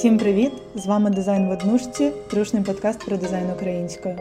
Всім 0.00 0.18
привіт! 0.18 0.52
З 0.74 0.86
вами 0.86 1.10
дизайн 1.10 1.48
в 1.48 1.50
однушці, 1.50 2.12
трушний 2.30 2.62
подкаст 2.62 3.04
про 3.06 3.16
дизайн 3.16 3.50
українською. 3.50 4.18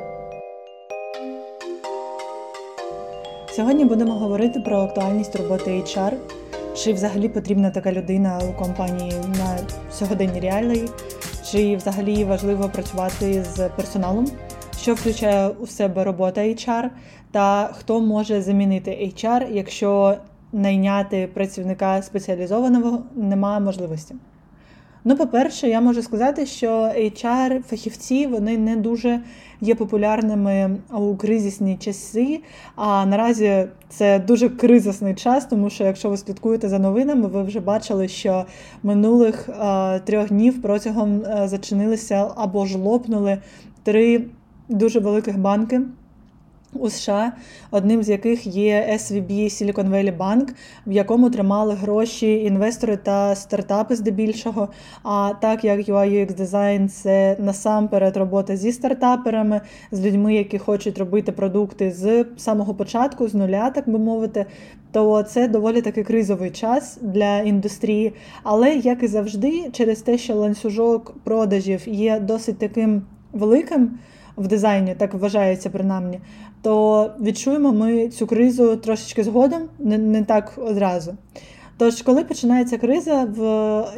Сьогодні 3.49 3.85
будемо 3.85 4.13
говорити 4.13 4.59
про 4.59 4.77
актуальність 4.77 5.35
роботи 5.35 5.71
HR, 5.71 6.13
чи 6.75 6.93
взагалі 6.93 7.29
потрібна 7.29 7.71
така 7.71 7.91
людина 7.91 8.39
у 8.49 8.63
компанії 8.63 9.13
на 9.39 9.57
сьогоденні 9.91 10.39
реалії, 10.39 10.89
чи 11.51 11.75
взагалі 11.75 12.25
важливо 12.25 12.69
працювати 12.69 13.43
з 13.43 13.69
персоналом, 13.69 14.27
що 14.81 14.93
включає 14.93 15.49
у 15.49 15.67
себе 15.67 16.03
робота 16.03 16.41
HR, 16.41 16.89
та 17.31 17.69
хто 17.73 17.99
може 17.99 18.41
замінити 18.41 18.91
HR, 18.91 19.51
якщо 19.51 20.17
найняти 20.53 21.29
працівника 21.33 22.01
спеціалізованого 22.01 23.03
немає 23.15 23.59
можливості. 23.59 24.15
Ну, 25.03 25.15
по-перше, 25.15 25.67
я 25.67 25.81
можу 25.81 26.01
сказати, 26.01 26.45
що 26.45 26.69
HR-фахівці 26.97 28.27
вони 28.27 28.57
не 28.57 28.75
дуже 28.75 29.19
є 29.61 29.75
популярними 29.75 30.77
у 30.93 31.15
кризисні 31.15 31.77
часи. 31.77 32.39
А 32.75 33.05
наразі 33.05 33.67
це 33.89 34.19
дуже 34.19 34.49
кризисний 34.49 35.15
час, 35.15 35.45
тому 35.45 35.69
що 35.69 35.83
якщо 35.83 36.09
ви 36.09 36.17
слідкуєте 36.17 36.69
за 36.69 36.79
новинами, 36.79 37.27
ви 37.27 37.43
вже 37.43 37.59
бачили, 37.59 38.07
що 38.07 38.45
минулих 38.83 39.49
а, 39.59 39.99
трьох 40.05 40.27
днів 40.27 40.61
протягом 40.61 41.23
а, 41.25 41.47
зачинилися 41.47 42.31
або 42.35 42.65
ж 42.65 42.77
лопнули 42.77 43.37
три 43.83 44.25
дуже 44.69 44.99
великих 44.99 45.37
банки 45.37 45.81
у 46.73 46.89
США, 46.89 47.31
одним 47.71 48.03
з 48.03 48.09
яких 48.09 48.47
є 48.47 48.89
SVB 48.93 49.31
Silicon 49.31 49.89
Valley 49.89 50.17
Bank, 50.17 50.49
в 50.87 50.91
якому 50.91 51.29
тримали 51.29 51.73
гроші 51.73 52.43
інвестори 52.43 52.97
та 52.97 53.35
стартапи 53.35 53.95
здебільшого. 53.95 54.67
А 55.03 55.31
так 55.41 55.63
як 55.63 55.79
UI 55.79 56.09
UX 56.09 56.41
Design– 56.41 56.87
це 56.89 57.35
насамперед 57.39 58.17
робота 58.17 58.55
зі 58.55 58.71
стартаперами, 58.71 59.61
з 59.91 60.05
людьми, 60.05 60.35
які 60.35 60.57
хочуть 60.57 60.97
робити 60.97 61.31
продукти 61.31 61.91
з 61.91 62.25
самого 62.37 62.73
початку, 62.73 63.27
з 63.27 63.33
нуля, 63.33 63.69
так 63.69 63.89
би 63.89 63.99
мовити, 63.99 64.45
то 64.91 65.23
це 65.23 65.47
доволі 65.47 65.81
таки 65.81 66.03
кризовий 66.03 66.51
час 66.51 66.97
для 67.01 67.39
індустрії. 67.39 68.13
Але 68.43 68.75
як 68.75 69.03
і 69.03 69.07
завжди, 69.07 69.69
через 69.71 70.01
те, 70.01 70.17
що 70.17 70.35
ланцюжок 70.35 71.15
продажів 71.23 71.89
є 71.89 72.19
досить 72.19 72.57
таким 72.57 73.01
великим 73.33 73.99
в 74.39 74.47
дизайні, 74.47 74.95
так 74.95 75.13
вважається 75.13 75.69
принаймні, 75.69 76.19
то 76.61 77.11
відчуємо 77.21 77.73
ми 77.73 78.07
цю 78.07 78.27
кризу 78.27 78.75
трошечки 78.75 79.23
згодом, 79.23 79.61
не, 79.79 79.97
не 79.97 80.23
так 80.23 80.53
одразу. 80.57 81.17
Тож, 81.77 82.01
коли 82.01 82.23
починається 82.23 82.77
криза 82.77 83.23
в 83.23 83.41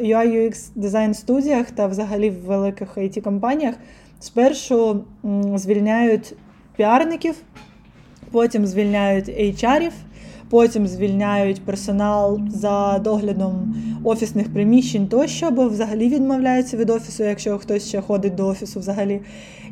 UI 0.00 0.26
UX 0.26 0.70
дизайн 0.74 1.14
студіях 1.14 1.70
та 1.70 1.86
взагалі 1.86 2.30
в 2.30 2.44
великих 2.44 2.98
it 2.98 3.20
компаніях 3.20 3.74
спершу 4.20 5.04
звільняють 5.54 6.34
піарників, 6.76 7.34
потім 8.30 8.66
звільняють 8.66 9.28
HR-ів, 9.28 9.92
потім 10.52 10.86
звільняють 10.86 11.62
персонал 11.64 12.40
за 12.48 12.98
доглядом 12.98 13.74
офісних 14.04 14.52
приміщень 14.52 15.06
тощо, 15.06 15.46
або 15.46 15.68
взагалі 15.68 16.08
відмовляються 16.08 16.76
від 16.76 16.90
офісу, 16.90 17.24
якщо 17.24 17.58
хтось 17.58 17.88
ще 17.88 18.00
ходить 18.00 18.34
до 18.34 18.46
офісу 18.46 18.80
взагалі. 18.80 19.20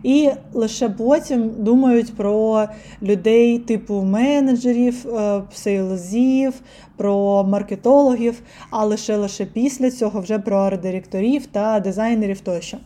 І 0.03 0.31
лише 0.53 0.89
потім 0.89 1.51
думають 1.59 2.17
про 2.17 2.67
людей 3.03 3.59
типу 3.59 4.03
менеджерів, 4.03 5.07
е, 5.09 5.43
сейлзів, 5.53 6.55
про 6.97 7.45
маркетологів, 7.45 8.43
а 8.71 8.85
лише 8.85 9.17
лише 9.17 9.45
після 9.45 9.91
цього 9.91 10.21
вже 10.21 10.39
про 10.39 10.57
арт-директорів 10.57 11.47
та 11.47 11.81
дизайнерів 11.81 12.41
тощо. 12.41 12.79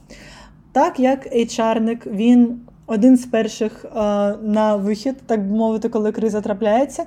Так 0.72 1.00
як 1.00 1.36
HR-ник, 1.36 2.06
він 2.06 2.60
один 2.86 3.16
з 3.16 3.26
перших 3.26 3.84
е, 3.84 3.88
на 4.42 4.76
вихід, 4.76 5.16
так 5.26 5.48
би 5.48 5.56
мовити, 5.56 5.88
коли 5.88 6.12
криза 6.12 6.40
трапляється. 6.40 7.04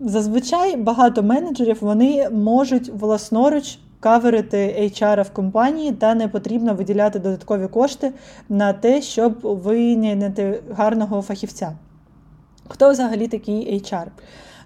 Зазвичай 0.00 0.76
багато 0.76 1.22
менеджерів 1.22 1.78
вони 1.80 2.30
можуть 2.30 2.88
власноруч 2.88 3.78
каверити 4.00 4.90
HR 4.98 5.22
в 5.22 5.30
компанії, 5.30 5.92
та 5.92 6.14
не 6.14 6.28
потрібно 6.28 6.74
виділяти 6.74 7.18
додаткові 7.18 7.68
кошти 7.68 8.12
на 8.48 8.72
те, 8.72 9.02
щоб 9.02 9.38
вийняти 9.42 10.62
гарного 10.70 11.22
фахівця. 11.22 11.72
Хто 12.68 12.90
взагалі 12.90 13.28
такий 13.28 13.80
HR? 13.80 14.06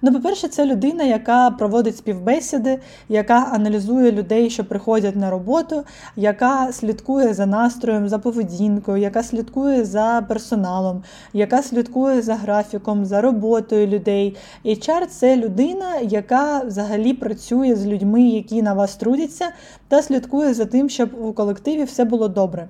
Ну, 0.07 0.13
по-перше, 0.13 0.49
це 0.49 0.67
людина, 0.67 1.05
яка 1.05 1.51
проводить 1.51 1.97
співбесіди, 1.97 2.79
яка 3.09 3.35
аналізує 3.53 4.13
людей, 4.13 4.51
що 4.51 4.65
приходять 4.65 5.17
на 5.17 5.31
роботу, 5.31 5.85
яка 6.17 6.73
слідкує 6.73 7.35
за 7.35 7.47
настроєм, 7.47 8.09
за 8.09 8.19
поведінкою, 8.19 8.99
яка 8.99 9.23
слідкує 9.23 9.85
за 9.85 10.25
персоналом, 10.29 11.03
яка 11.33 11.63
слідкує 11.63 12.23
за 12.23 12.35
графіком, 12.35 13.05
за 13.05 13.21
роботою 13.21 13.87
людей. 13.87 14.37
HR– 14.65 15.07
це 15.09 15.37
людина, 15.37 15.97
яка 16.03 16.61
взагалі 16.61 17.15
працює 17.15 17.77
з 17.77 17.87
людьми, 17.87 18.23
які 18.23 18.63
на 18.63 18.75
вас 18.75 18.97
трудяться, 18.97 19.49
та 19.89 20.03
слідкує 20.03 20.55
за 20.55 20.65
тим, 20.65 20.89
щоб 20.89 21.11
у 21.21 21.33
колективі 21.33 21.85
все 21.85 22.05
було 22.05 22.29
добре. 22.29 22.69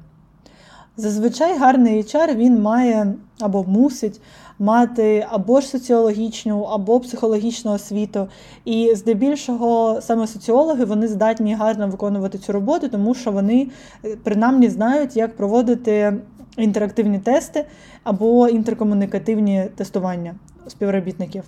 Зазвичай 0.96 1.58
гарний 1.58 2.02
HR 2.02 2.34
він 2.34 2.62
має 2.62 3.14
або 3.40 3.64
мусить 3.64 4.20
мати 4.58 5.26
або 5.30 5.60
ж 5.60 5.66
соціологічну, 5.68 6.62
або 6.62 7.00
психологічну 7.00 7.72
освіту. 7.72 8.28
І 8.64 8.94
здебільшого 8.94 9.98
саме 10.00 10.26
соціологи 10.26 10.84
вони 10.84 11.08
здатні 11.08 11.54
гарно 11.54 11.88
виконувати 11.88 12.38
цю 12.38 12.52
роботу, 12.52 12.88
тому 12.88 13.14
що 13.14 13.32
вони 13.32 13.68
е, 14.04 14.16
принаймні 14.24 14.68
знають, 14.68 15.16
як 15.16 15.36
проводити 15.36 16.16
інтерактивні 16.56 17.18
тести 17.18 17.64
або 18.04 18.48
інтеркомунікативні 18.48 19.64
тестування 19.76 20.34
співробітників. 20.68 21.44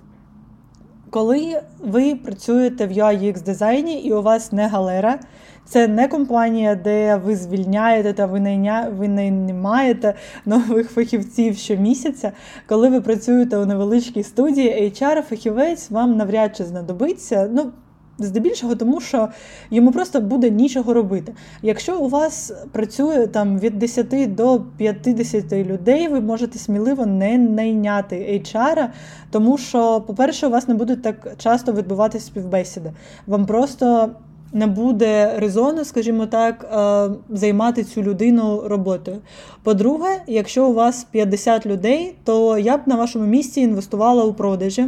Коли 1.16 1.62
ви 1.80 2.14
працюєте 2.14 2.86
в 2.86 2.90
UI 2.90 3.22
UX 3.22 3.44
дизайні 3.44 4.00
і 4.00 4.12
у 4.12 4.22
вас 4.22 4.52
не 4.52 4.68
галера, 4.68 5.18
це 5.64 5.88
не 5.88 6.08
компанія, 6.08 6.74
де 6.74 7.16
ви 7.16 7.36
звільняєте 7.36 8.12
та 8.12 8.26
ви 8.26 8.40
найня... 8.40 8.92
ви 8.98 9.08
наймаєте 9.08 10.14
нових 10.46 10.90
фахівців 10.90 11.56
щомісяця. 11.56 12.32
Коли 12.66 12.88
ви 12.88 13.00
працюєте 13.00 13.56
у 13.56 13.66
невеличкій 13.66 14.22
студії, 14.22 14.92
HR-фахівець 15.00 15.92
вам 15.92 16.16
навряд 16.16 16.56
чи 16.56 16.64
знадобиться. 16.64 17.48
Ну, 17.52 17.72
Здебільшого, 18.18 18.74
тому 18.74 19.00
що 19.00 19.28
йому 19.70 19.92
просто 19.92 20.20
буде 20.20 20.50
нічого 20.50 20.94
робити. 20.94 21.34
Якщо 21.62 21.98
у 21.98 22.08
вас 22.08 22.52
працює 22.72 23.26
там 23.26 23.58
від 23.58 23.78
10 23.78 24.34
до 24.34 24.60
50 24.76 25.52
людей, 25.52 26.08
ви 26.08 26.20
можете 26.20 26.58
сміливо 26.58 27.06
не 27.06 27.38
найняти 27.38 28.16
HR, 28.16 28.86
тому 29.30 29.58
що, 29.58 30.00
по-перше, 30.06 30.46
у 30.46 30.50
вас 30.50 30.68
не 30.68 30.74
будуть 30.74 31.02
так 31.02 31.34
часто 31.38 31.72
відбуватися 31.72 32.26
співбесіди. 32.26 32.92
Вам 33.26 33.46
просто 33.46 34.10
не 34.56 34.66
буде 34.66 35.38
резону, 35.38 35.84
скажімо 35.84 36.26
так, 36.26 36.64
е, 36.64 37.36
займати 37.36 37.84
цю 37.84 38.02
людину 38.02 38.62
роботою. 38.64 39.18
По-друге, 39.62 40.22
якщо 40.26 40.66
у 40.66 40.74
вас 40.74 41.06
50 41.10 41.66
людей, 41.66 42.14
то 42.24 42.58
я 42.58 42.76
б 42.76 42.80
на 42.86 42.96
вашому 42.96 43.26
місці 43.26 43.60
інвестувала 43.60 44.24
у 44.24 44.34
продажі, 44.34 44.86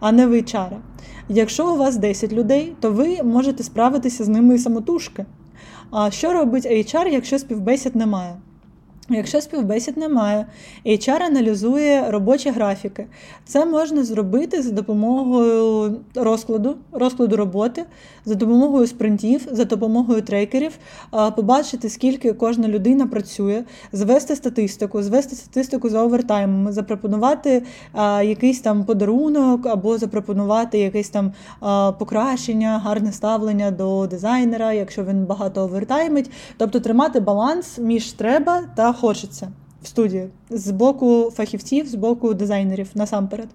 а 0.00 0.12
не 0.12 0.26
в 0.26 0.32
HR. 0.32 0.70
Якщо 1.28 1.72
у 1.72 1.76
вас 1.76 1.96
10 1.96 2.32
людей, 2.32 2.72
то 2.80 2.92
ви 2.92 3.22
можете 3.22 3.62
справитися 3.62 4.24
з 4.24 4.28
ними 4.28 4.58
самотужки. 4.58 5.26
А 5.90 6.10
що 6.10 6.32
робить 6.32 6.66
HR, 6.66 7.08
якщо 7.08 7.38
співбесід 7.38 7.96
немає? 7.96 8.36
Якщо 9.12 9.40
співбесід 9.40 9.96
немає, 9.96 10.46
HR 10.86 11.22
аналізує 11.22 12.10
робочі 12.10 12.50
графіки. 12.50 13.06
Це 13.44 13.66
можна 13.66 14.04
зробити 14.04 14.62
за 14.62 14.70
допомогою 14.70 15.96
розкладу, 16.14 16.76
розкладу 16.92 17.36
роботи, 17.36 17.84
за 18.24 18.34
допомогою 18.34 18.86
спринтів, 18.86 19.48
за 19.50 19.64
допомогою 19.64 20.22
трекерів, 20.22 20.78
побачити, 21.36 21.88
скільки 21.88 22.32
кожна 22.32 22.68
людина 22.68 23.06
працює, 23.06 23.64
звести 23.92 24.36
статистику, 24.36 25.02
звести 25.02 25.36
статистику 25.36 25.88
за 25.88 26.02
овертаймами, 26.02 26.72
запропонувати 26.72 27.62
якийсь 28.22 28.60
там 28.60 28.84
подарунок 28.84 29.66
або 29.66 29.98
запропонувати 29.98 30.78
якесь 30.78 31.08
там 31.08 31.32
покращення, 31.98 32.80
гарне 32.84 33.12
ставлення 33.12 33.70
до 33.70 34.06
дизайнера, 34.06 34.72
якщо 34.72 35.04
він 35.04 35.24
багато 35.24 35.62
овертаймить. 35.62 36.30
Тобто 36.56 36.80
тримати 36.80 37.20
баланс 37.20 37.78
між 37.78 38.12
треба 38.12 38.62
та 38.76 38.92
хочеться 39.00 39.52
в 39.82 39.86
студії 39.86 40.28
з 40.50 40.70
боку 40.70 41.30
фахівців, 41.34 41.88
з 41.88 41.94
боку 41.94 42.34
дизайнерів 42.34 42.90
насамперед. 42.94 43.48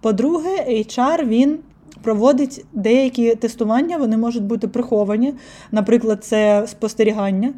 По-друге, 0.00 0.66
HR 0.68 1.26
він 1.26 1.58
проводить 2.02 2.64
деякі 2.72 3.34
тестування, 3.34 3.96
вони 3.96 4.16
можуть 4.16 4.44
бути 4.44 4.68
приховані. 4.68 5.34
Наприклад, 5.72 6.24
це 6.24 6.66
спостерігання, 6.66 7.54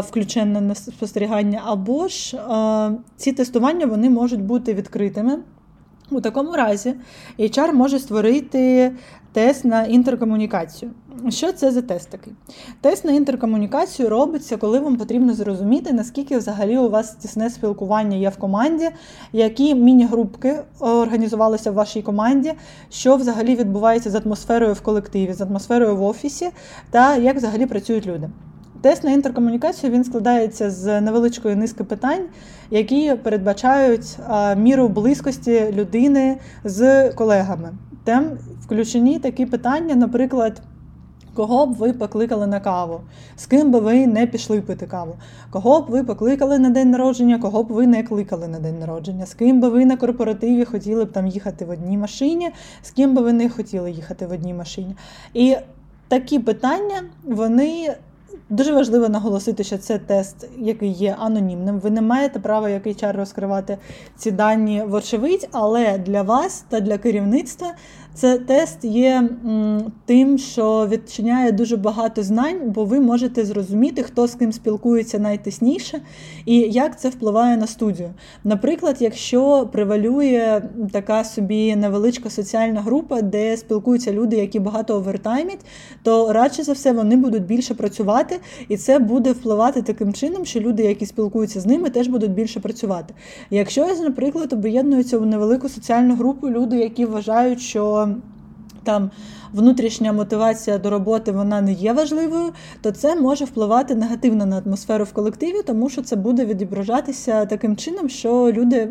включене 0.00 0.60
на 0.60 0.74
спостерігання, 0.74 1.62
або 1.66 2.08
ж 2.08 2.38
ці 3.16 3.32
тестування 3.32 3.86
вони 3.86 4.10
можуть 4.10 4.42
бути 4.42 4.74
відкритими. 4.74 5.38
У 6.10 6.20
такому 6.20 6.52
разі 6.52 6.94
HR 7.38 7.72
може 7.72 7.98
створити 7.98 8.92
тест 9.32 9.64
на 9.64 9.84
інтеркомунікацію. 9.84 10.90
Що 11.28 11.52
це 11.52 11.70
за 11.70 11.82
тест 11.82 12.10
такий? 12.10 12.32
Тест 12.80 13.04
на 13.04 13.12
інтеркомунікацію 13.12 14.08
робиться, 14.08 14.56
коли 14.56 14.78
вам 14.78 14.96
потрібно 14.96 15.34
зрозуміти, 15.34 15.92
наскільки 15.92 16.38
взагалі 16.38 16.78
у 16.78 16.90
вас 16.90 17.14
тісне 17.14 17.50
спілкування 17.50 18.16
є 18.16 18.28
в 18.28 18.36
команді, 18.36 18.90
які 19.32 19.74
міні-групки 19.74 20.60
організувалися 20.80 21.70
в 21.70 21.74
вашій 21.74 22.02
команді, 22.02 22.52
що 22.90 23.16
взагалі 23.16 23.56
відбувається 23.56 24.10
з 24.10 24.14
атмосферою 24.14 24.72
в 24.72 24.80
колективі, 24.80 25.32
з 25.32 25.40
атмосферою 25.40 25.96
в 25.96 26.02
офісі, 26.02 26.50
та 26.90 27.16
як 27.16 27.36
взагалі 27.36 27.66
працюють 27.66 28.06
люди. 28.06 28.30
Тест 28.84 29.04
на 29.04 29.10
інтеркомунікацію 29.10 29.92
він 29.92 30.04
складається 30.04 30.70
з 30.70 31.00
невеличкої 31.00 31.56
низки 31.56 31.84
питань, 31.84 32.22
які 32.70 33.14
передбачають 33.22 34.18
міру 34.56 34.88
близькості 34.88 35.72
людини 35.72 36.36
з 36.64 37.10
колегами. 37.10 37.70
Там 38.04 38.24
включені 38.60 39.18
такі 39.18 39.46
питання, 39.46 39.94
наприклад. 39.94 40.62
Кого 41.34 41.66
б 41.66 41.74
ви 41.74 41.92
покликали 41.92 42.46
на 42.46 42.60
каву, 42.60 43.00
з 43.36 43.46
ким 43.46 43.70
би 43.70 43.80
ви 43.80 44.06
не 44.06 44.26
пішли 44.26 44.60
пити 44.60 44.86
каву, 44.86 45.16
кого 45.50 45.80
б 45.80 45.84
ви 45.88 46.04
покликали 46.04 46.58
на 46.58 46.70
день 46.70 46.90
народження, 46.90 47.38
кого 47.38 47.62
б 47.62 47.66
ви 47.72 47.86
не 47.86 48.02
кликали 48.02 48.48
на 48.48 48.58
день 48.58 48.78
народження, 48.78 49.26
з 49.26 49.34
ким 49.34 49.60
би 49.60 49.68
ви 49.68 49.84
на 49.84 49.96
корпоративі 49.96 50.64
хотіли 50.64 51.04
б 51.04 51.12
там 51.12 51.26
їхати 51.26 51.64
в 51.64 51.70
одній 51.70 51.98
машині, 51.98 52.50
з 52.82 52.90
ким 52.90 53.14
би 53.14 53.22
ви 53.22 53.32
не 53.32 53.48
хотіли 53.50 53.90
їхати 53.90 54.26
в 54.26 54.32
одній 54.32 54.54
машині. 54.54 54.96
І 55.34 55.56
такі 56.08 56.38
питання, 56.38 57.02
вони 57.24 57.94
Дуже 58.54 58.72
важливо 58.72 59.08
наголосити, 59.08 59.64
що 59.64 59.78
це 59.78 59.98
тест, 59.98 60.48
який 60.58 60.90
є 60.90 61.16
анонімним. 61.18 61.78
Ви 61.78 61.90
не 61.90 62.02
маєте 62.02 62.40
права 62.40 62.68
як 62.68 62.86
HR 62.86 63.16
розкривати 63.16 63.78
ці 64.16 64.30
дані 64.30 64.82
вочевидь, 64.82 65.48
але 65.52 65.98
для 65.98 66.22
вас 66.22 66.64
та 66.68 66.80
для 66.80 66.98
керівництва 66.98 67.72
це 68.14 68.38
тест 68.38 68.84
є 68.84 69.28
тим, 70.04 70.38
що 70.38 70.88
відчиняє 70.90 71.52
дуже 71.52 71.76
багато 71.76 72.22
знань, 72.22 72.60
бо 72.64 72.84
ви 72.84 73.00
можете 73.00 73.44
зрозуміти, 73.44 74.02
хто 74.02 74.26
з 74.26 74.34
ким 74.34 74.52
спілкується 74.52 75.18
найтисніше 75.18 76.00
і 76.44 76.58
як 76.58 77.00
це 77.00 77.08
впливає 77.08 77.56
на 77.56 77.66
студію. 77.66 78.10
Наприклад, 78.44 78.96
якщо 79.00 79.68
превалює 79.72 80.62
така 80.92 81.24
собі 81.24 81.76
невеличка 81.76 82.30
соціальна 82.30 82.80
група, 82.80 83.22
де 83.22 83.56
спілкуються 83.56 84.12
люди, 84.12 84.36
які 84.36 84.60
багато 84.60 84.96
овертаймять, 84.96 85.60
то 86.02 86.32
радше 86.32 86.62
за 86.62 86.72
все 86.72 86.92
вони 86.92 87.16
будуть 87.16 87.42
більше 87.42 87.74
працювати, 87.74 88.40
і 88.68 88.76
це 88.76 88.98
буде 88.98 89.32
впливати 89.32 89.82
таким 89.82 90.12
чином, 90.12 90.44
що 90.44 90.60
люди, 90.60 90.82
які 90.82 91.06
спілкуються 91.06 91.60
з 91.60 91.66
ними, 91.66 91.90
теж 91.90 92.08
будуть 92.08 92.30
більше 92.30 92.60
працювати. 92.60 93.14
Якщо, 93.50 93.86
наприклад, 94.02 94.52
об'єднуються 94.52 95.18
в 95.18 95.26
невелику 95.26 95.68
соціальну 95.68 96.14
групу 96.14 96.50
люди, 96.50 96.76
які 96.76 97.04
вважають, 97.04 97.60
що 97.60 98.03
там 98.84 99.10
внутрішня 99.54 100.12
мотивація 100.12 100.78
до 100.78 100.90
роботи 100.90 101.32
вона 101.32 101.60
не 101.60 101.72
є 101.72 101.92
важливою, 101.92 102.52
то 102.80 102.90
це 102.90 103.16
може 103.16 103.44
впливати 103.44 103.94
негативно 103.94 104.46
на 104.46 104.58
атмосферу 104.66 105.04
в 105.04 105.12
колективі, 105.12 105.62
тому 105.66 105.88
що 105.88 106.02
це 106.02 106.16
буде 106.16 106.44
відображатися 106.44 107.46
таким 107.46 107.76
чином, 107.76 108.08
що 108.08 108.52
люди 108.52 108.88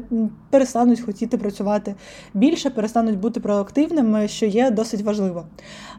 перестануть 0.50 1.02
хотіти 1.02 1.38
працювати 1.38 1.96
більше, 2.34 2.70
перестануть 2.70 3.20
бути 3.20 3.40
проактивними, 3.40 4.28
що 4.28 4.46
є 4.46 4.72
досить 4.72 5.02
важливо. 5.02 5.46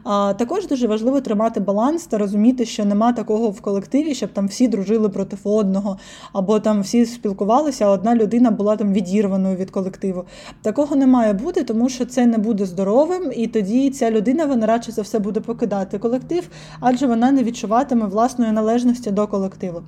А 0.03 0.33
також 0.33 0.67
дуже 0.67 0.87
важливо 0.87 1.21
тримати 1.21 1.59
баланс 1.59 2.05
та 2.05 2.17
розуміти, 2.17 2.65
що 2.65 2.85
нема 2.85 3.13
такого 3.13 3.49
в 3.49 3.61
колективі, 3.61 4.15
щоб 4.15 4.33
там 4.33 4.47
всі 4.47 4.67
дружили 4.67 5.09
проти 5.09 5.37
одного, 5.43 5.97
або 6.33 6.59
там 6.59 6.81
всі 6.81 7.05
спілкувалися, 7.05 7.85
а 7.85 7.89
одна 7.89 8.15
людина 8.15 8.51
була 8.51 8.75
там 8.75 8.93
відірваною 8.93 9.55
від 9.55 9.71
колективу. 9.71 10.23
Такого 10.61 10.95
не 10.95 11.07
має 11.07 11.33
бути, 11.33 11.63
тому 11.63 11.89
що 11.89 12.05
це 12.05 12.25
не 12.25 12.37
буде 12.37 12.65
здоровим, 12.65 13.31
і 13.35 13.47
тоді 13.47 13.89
ця 13.89 14.11
людина 14.11 14.45
вона 14.55 14.67
радше 14.67 14.91
за 14.91 15.01
все 15.01 15.19
буде 15.19 15.39
покидати 15.39 15.99
колектив, 15.99 16.49
адже 16.79 17.07
вона 17.07 17.31
не 17.31 17.43
відчуватиме 17.43 18.05
власної 18.05 18.51
належності 18.51 19.11
до 19.11 19.27
колективу. 19.27 19.81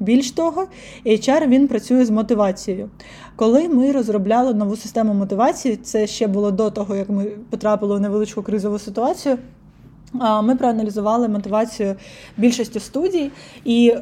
Більш 0.00 0.30
того, 0.30 0.66
HR 1.06 1.46
він 1.46 1.68
працює 1.68 2.04
з 2.04 2.10
мотивацією. 2.10 2.90
Коли 3.36 3.68
ми 3.68 3.92
розробляли 3.92 4.54
нову 4.54 4.76
систему 4.76 5.14
мотивації, 5.14 5.76
це 5.76 6.06
ще 6.06 6.26
було 6.26 6.50
до 6.50 6.70
того, 6.70 6.96
як 6.96 7.10
ми 7.10 7.24
потрапили 7.50 7.94
у 7.96 7.98
невеличку 7.98 8.42
кризову 8.42 8.78
ситуацію. 8.78 9.38
Ми 10.42 10.56
проаналізували 10.56 11.28
мотивацію 11.28 11.96
більшості 12.36 12.80
студій, 12.80 13.30
і 13.64 13.94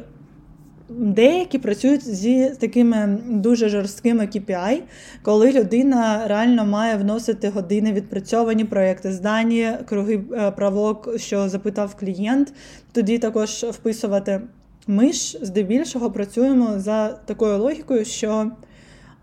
деякі 0.89 1.57
працюють 1.57 2.07
зі 2.07 2.49
такими 2.49 3.19
дуже 3.27 3.69
жорсткими 3.69 4.23
KPI, 4.23 4.81
коли 5.21 5.51
людина 5.51 6.27
реально 6.27 6.65
має 6.65 6.95
вносити 6.95 7.49
години 7.49 7.93
відпрацьовані 7.93 8.65
проекти, 8.65 9.11
здані 9.11 9.71
круги 9.85 10.23
е, 10.33 10.51
правок, 10.51 11.09
що 11.17 11.49
запитав 11.49 11.95
клієнт. 11.95 12.53
Тоді 12.91 13.17
також 13.17 13.49
вписувати. 13.49 14.41
Ми 14.87 15.13
ж 15.13 15.39
здебільшого 15.41 16.11
працюємо 16.11 16.79
за 16.79 17.07
такою 17.07 17.57
логікою, 17.57 18.05
що 18.05 18.51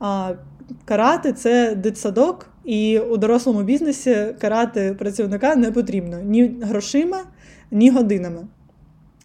а, 0.00 0.32
карати 0.84 1.32
це 1.32 1.74
дитсадок, 1.74 2.50
і 2.64 2.98
у 2.98 3.16
дорослому 3.16 3.62
бізнесі 3.62 4.26
карати 4.40 4.96
працівника 4.98 5.56
не 5.56 5.72
потрібно 5.72 6.20
ні 6.20 6.56
грошима, 6.62 7.18
ні 7.70 7.90
годинами. 7.90 8.46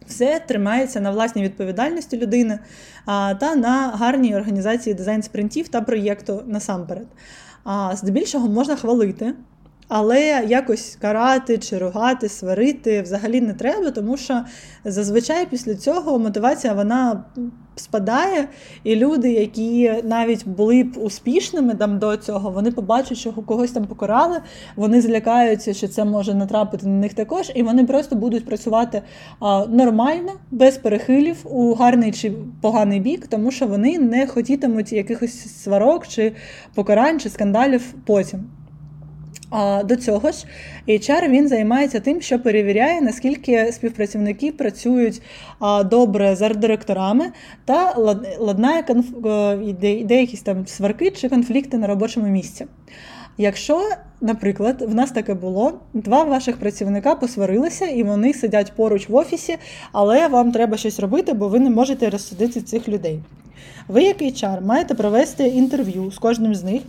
Все 0.08 0.40
тримається 0.48 1.00
на 1.00 1.12
власній 1.12 1.44
відповідальності 1.44 2.18
людини 2.18 2.60
та 3.40 3.56
на 3.56 3.92
гарній 3.96 4.36
організації 4.36 4.94
дизайн 4.94 5.24
спринтів 5.24 5.68
та 5.68 5.82
проєкту 5.82 6.44
насамперед. 6.48 7.08
А 7.64 7.96
здебільшого 7.96 8.48
можна 8.48 8.76
хвалити. 8.76 9.34
Але 9.94 10.46
якось 10.48 10.98
карати 11.02 11.58
чи 11.58 11.78
ругати, 11.78 12.30
сварити 12.30 13.02
взагалі 13.02 13.42
не 13.42 13.54
треба, 13.54 13.92
тому 13.92 14.18
що 14.18 14.42
зазвичай 14.86 15.46
після 15.46 15.76
цього 15.76 16.20
мотивація 16.20 16.74
вона 16.74 17.24
спадає, 17.76 18.48
і 18.84 18.96
люди, 18.96 19.32
які 19.32 19.94
навіть 20.04 20.48
були 20.48 20.84
б 20.84 20.98
успішними 20.98 21.76
там 21.76 22.00
до 22.00 22.18
цього, 22.18 22.50
вони 22.52 22.72
побачать, 22.72 23.18
що 23.18 23.32
когось 23.32 23.72
там 23.72 23.86
покарали, 23.86 24.38
вони 24.76 25.02
злякаються, 25.02 25.74
що 25.74 25.88
це 25.88 26.06
може 26.06 26.34
натрапити 26.34 26.88
на 26.88 27.00
них 27.00 27.14
також, 27.14 27.52
і 27.56 27.64
вони 27.64 27.86
просто 27.86 28.16
будуть 28.16 28.46
працювати 28.46 29.02
а, 29.40 29.66
нормально, 29.66 30.32
без 30.52 30.78
перехилів 30.78 31.38
у 31.44 31.74
гарний 31.74 32.12
чи 32.12 32.34
поганий 32.62 33.00
бік, 33.00 33.28
тому 33.28 33.52
що 33.52 33.68
вони 33.68 34.00
не 34.00 34.28
хотітимуть 34.28 34.94
якихось 34.94 35.62
сварок 35.64 36.08
чи 36.08 36.34
покарань 36.76 37.20
чи 37.20 37.30
скандалів 37.30 37.94
потім. 38.06 38.50
А 39.52 39.84
до 39.84 39.96
цього 39.96 40.32
ж 40.32 40.46
HR 40.88 41.30
він 41.30 41.48
займається 41.48 42.00
тим, 42.00 42.22
що 42.22 42.40
перевіряє, 42.40 43.02
наскільки 43.02 43.72
співпрацівники 43.72 44.52
працюють 44.52 45.22
добре 45.86 46.36
з 46.36 46.42
арт-директорами 46.42 47.26
та 47.66 47.94
ладнає 48.40 48.84
конф... 48.84 49.06
іде 49.82 50.20
якісь 50.20 50.42
там 50.42 50.68
сварки 50.68 51.12
чи 51.12 51.30
конфлікти 51.30 51.78
на 51.78 51.88
робочому 51.88 52.28
місці. 52.28 52.66
Якщо, 53.38 53.90
наприклад, 54.22 54.82
в 54.88 54.96
нас 54.96 55.12
таке 55.12 55.34
було, 55.34 55.80
два 55.94 56.24
ваших 56.24 56.58
працівника 56.58 57.16
посварилися 57.16 57.86
і 57.86 58.04
вони 58.04 58.34
сидять 58.34 58.74
поруч 58.76 59.10
в 59.10 59.16
офісі, 59.16 59.58
але 59.92 60.28
вам 60.28 60.52
треба 60.52 60.78
щось 60.78 61.00
робити, 61.00 61.34
бо 61.34 61.48
ви 61.48 61.60
не 61.60 61.70
можете 61.70 62.10
розсудити 62.10 62.62
цих 62.62 62.90
людей. 62.90 63.20
Ви, 63.88 64.04
як 64.04 64.22
HR, 64.22 64.66
маєте 64.66 64.94
провести 64.94 65.48
інтерв'ю 65.48 66.12
з 66.12 66.18
кожним 66.18 66.56
з 66.56 66.64
них 66.64 66.82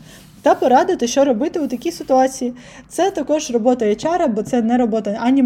та 0.42 0.54
порадити, 0.54 1.06
що 1.06 1.24
робити 1.24 1.60
у 1.60 1.68
такій 1.68 1.92
ситуації. 1.92 2.52
Це 2.88 3.10
також 3.10 3.50
робота 3.50 3.84
HR, 3.84 4.28
бо 4.28 4.42
це 4.42 4.62
не 4.62 4.78
робота 4.78 5.16
ані 5.20 5.42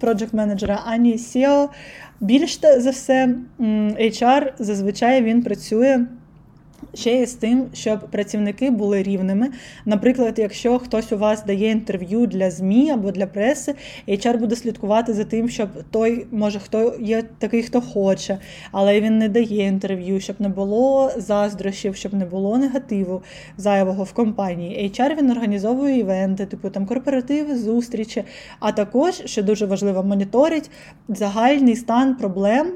project 0.00 0.28
менеджера 0.32 0.82
ані 0.86 1.16
SEO. 1.16 1.68
Більш 2.20 2.60
за 2.78 2.90
все, 2.90 3.34
HR 3.98 4.52
зазвичай 4.58 5.22
він 5.22 5.42
працює 5.42 6.06
ще 6.94 7.18
є 7.18 7.26
з 7.26 7.34
тим, 7.34 7.66
щоб 7.72 8.10
працівники 8.10 8.70
були 8.70 9.02
рівними. 9.02 9.48
Наприклад, 9.84 10.34
якщо 10.38 10.78
хтось 10.78 11.12
у 11.12 11.18
вас 11.18 11.44
дає 11.44 11.70
інтерв'ю 11.70 12.26
для 12.26 12.50
ЗМІ 12.50 12.90
або 12.90 13.10
для 13.10 13.26
преси, 13.26 13.74
HR 14.08 14.38
буде 14.38 14.56
слідкувати 14.56 15.12
за 15.12 15.24
тим, 15.24 15.48
щоб 15.48 15.68
той, 15.90 16.26
може, 16.30 16.58
хто 16.58 16.96
є 17.00 17.22
такий, 17.38 17.62
хто 17.62 17.80
хоче, 17.80 18.38
але 18.72 19.00
він 19.00 19.18
не 19.18 19.28
дає 19.28 19.66
інтерв'ю, 19.66 20.20
щоб 20.20 20.36
не 20.38 20.48
було 20.48 21.10
заздрощів, 21.16 21.96
щоб 21.96 22.14
не 22.14 22.24
було 22.24 22.58
негативу 22.58 23.22
зайвого 23.56 24.04
в 24.04 24.12
компанії. 24.12 24.92
HR 24.94 25.18
він 25.18 25.30
організовує 25.30 25.98
івенти, 25.98 26.46
типу 26.46 26.70
там 26.70 26.86
корпоративи, 26.86 27.58
зустрічі, 27.58 28.24
а 28.60 28.72
також, 28.72 29.22
що 29.24 29.42
дуже 29.42 29.66
важливо, 29.66 30.02
моніторить 30.02 30.70
загальний 31.08 31.76
стан 31.76 32.16
проблем 32.16 32.72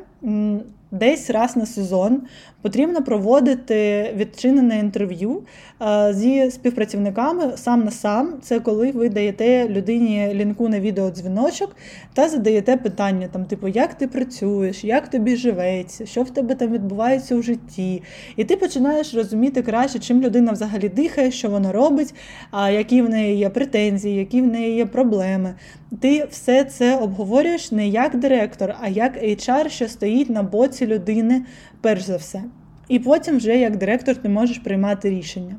десь 0.94 1.30
раз 1.30 1.56
на 1.56 1.66
сезон 1.66 2.22
потрібно 2.62 3.02
проводити 3.02 4.10
відчинене 4.16 4.78
інтерв'ю 4.78 5.42
е, 5.82 6.14
зі 6.14 6.50
співпрацівниками 6.50 7.56
сам 7.56 7.84
на 7.84 7.90
сам. 7.90 8.34
Це 8.42 8.60
коли 8.60 8.90
ви 8.90 9.08
даєте 9.08 9.68
людині 9.68 10.30
лінку 10.34 10.68
на 10.68 10.80
відеодзвіночок 10.80 11.76
та 12.14 12.28
задаєте 12.28 12.76
питання, 12.76 13.28
там, 13.32 13.44
типу, 13.44 13.68
як 13.68 13.94
ти 13.94 14.08
працюєш, 14.08 14.84
як 14.84 15.08
тобі 15.08 15.36
живеться, 15.36 16.06
що 16.06 16.22
в 16.22 16.30
тебе 16.30 16.54
там 16.54 16.72
відбувається 16.72 17.36
у 17.36 17.42
житті. 17.42 18.02
І 18.36 18.44
ти 18.44 18.56
починаєш 18.56 19.14
розуміти 19.14 19.62
краще, 19.62 19.98
чим 19.98 20.22
людина 20.22 20.52
взагалі 20.52 20.88
дихає, 20.88 21.30
що 21.30 21.48
вона 21.48 21.72
робить, 21.72 22.14
а 22.50 22.70
які 22.70 23.02
в 23.02 23.08
неї 23.08 23.38
є 23.38 23.50
претензії, 23.50 24.16
які 24.16 24.42
в 24.42 24.46
неї 24.46 24.76
є 24.76 24.86
проблеми. 24.86 25.54
Ти 26.00 26.26
все 26.30 26.64
це 26.64 26.96
обговорюєш 26.96 27.72
не 27.72 27.88
як 27.88 28.18
директор, 28.18 28.74
а 28.80 28.88
як 28.88 29.22
HR, 29.22 29.68
що 29.68 29.88
стоїть 29.88 30.30
на 30.30 30.42
боці 30.42 30.86
людини, 30.86 31.44
перш 31.80 32.02
за 32.02 32.16
все. 32.16 32.42
І 32.88 32.98
потім, 32.98 33.36
вже 33.36 33.58
як 33.58 33.76
директор, 33.76 34.16
ти 34.16 34.28
можеш 34.28 34.58
приймати 34.58 35.10
рішення. 35.10 35.56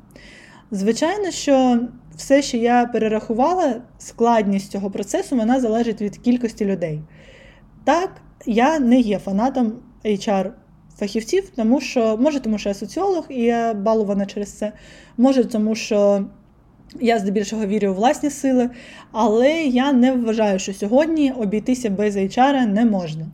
Звичайно, 0.71 1.31
що 1.31 1.79
все, 2.15 2.41
що 2.41 2.57
я 2.57 2.85
перерахувала, 2.85 3.81
складність 3.97 4.71
цього 4.71 4.91
процесу, 4.91 5.35
вона 5.35 5.59
залежить 5.59 6.01
від 6.01 6.17
кількості 6.17 6.65
людей. 6.65 7.01
Так, 7.83 8.11
я 8.45 8.79
не 8.79 8.99
є 8.99 9.19
фанатом 9.19 9.73
HR 10.05 10.51
фахівців, 10.97 11.49
тому 11.55 11.81
що 11.81 12.17
може, 12.17 12.39
тому 12.39 12.57
що 12.57 12.69
я 12.69 12.75
соціолог 12.75 13.25
і 13.29 13.41
я 13.41 13.73
балована 13.73 14.25
через 14.25 14.51
це, 14.51 14.71
може, 15.17 15.43
тому 15.43 15.75
що 15.75 16.25
я 16.99 17.19
здебільшого 17.19 17.65
вірю 17.65 17.91
у 17.91 17.93
власні 17.93 18.29
сили, 18.29 18.69
але 19.11 19.51
я 19.63 19.93
не 19.93 20.11
вважаю, 20.11 20.59
що 20.59 20.73
сьогодні 20.73 21.31
обійтися 21.31 21.89
без 21.89 22.17
HR 22.17 22.65
не 22.65 22.85
можна. 22.85 23.25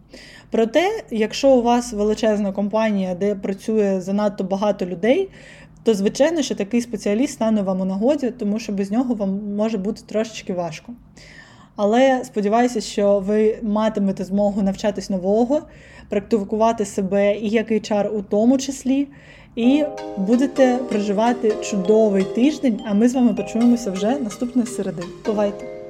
Проте, 0.52 1.04
якщо 1.12 1.50
у 1.50 1.62
вас 1.62 1.94
величезна 1.94 2.52
компанія, 2.52 3.16
де 3.16 3.36
працює 3.36 4.02
занадто 4.02 4.44
багато 4.44 4.86
людей, 4.86 5.30
то 5.84 5.94
звичайно, 5.94 6.42
що 6.42 6.56
такий 6.56 6.82
спеціаліст 6.82 7.34
стане 7.34 7.62
вам 7.62 7.82
у 7.82 7.86
нагоді, 7.86 8.32
тому 8.32 8.60
що 8.60 8.72
без 8.72 8.92
нього 8.92 9.16
вам 9.16 9.56
може 9.56 9.78
бути 9.78 10.02
трошечки 10.06 10.54
важко. 10.54 10.94
Але 11.76 12.24
сподіваюся, 12.24 12.82
що 12.82 13.20
ви 13.20 13.60
матимете 13.62 14.24
змогу 14.24 14.62
навчатись 14.62 15.10
нового, 15.10 15.62
практикувати 16.10 16.86
себе 16.86 17.38
і 17.38 17.50
як 17.50 17.72
HR 17.72 18.08
у 18.08 18.22
тому 18.22 18.58
числі, 18.58 19.08
і 19.56 19.84
будете 20.18 20.78
проживати 20.90 21.54
чудовий 21.64 22.24
тиждень. 22.24 22.80
А 22.86 22.94
ми 22.94 23.10
з 23.10 23.14
вами 23.14 23.34
почуємося 23.34 23.92
вже 23.92 24.20
наступної 24.20 24.68
середи. 24.68 25.04
Бувайте! 25.26 25.81